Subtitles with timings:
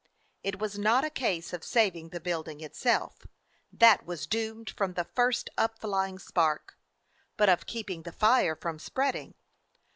[0.41, 3.27] It was not a case of saving the building itself;
[3.71, 6.75] that was doomed from the first up flying spark;
[7.37, 9.35] but of keeping the fire from spreading.